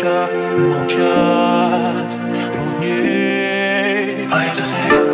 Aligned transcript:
молчат, 0.00 0.32
молчат 0.70 2.10
трудней 2.52 4.28
А 4.32 4.44
это 4.44 4.64
свет 4.64 5.06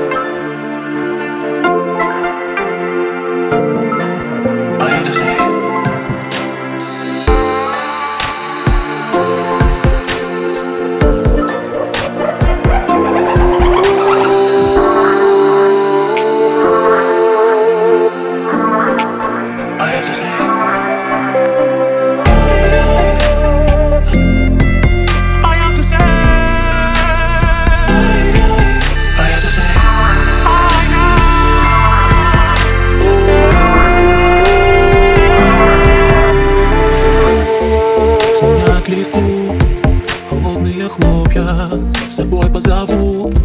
А 4.80 5.00
это 5.00 5.12
свет 5.12 5.35
Собой 42.17 42.49
позовут 42.49 43.35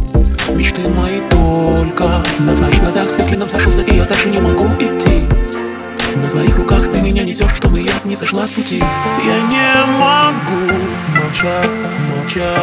Мечты 0.48 0.88
мои 0.96 1.20
только 1.28 2.24
На 2.38 2.56
твоих 2.56 2.80
глазах 2.80 3.10
свет 3.10 3.28
клином 3.28 3.48
сошелся 3.50 3.82
И 3.82 3.96
я 3.96 4.04
дальше 4.06 4.30
не 4.30 4.40
могу 4.40 4.66
идти. 4.66 5.26
На 6.16 6.30
своих 6.30 6.58
руках 6.58 6.90
ты 6.90 7.02
меня 7.02 7.22
несешь 7.24 7.54
Чтобы 7.54 7.80
я 7.80 7.92
не 8.04 8.16
сошла 8.16 8.46
с 8.46 8.52
пути. 8.52 8.78
Я 8.78 9.40
не 9.42 9.86
могу 9.98 10.72
молчать, 11.14 11.70
молчать 12.16 12.61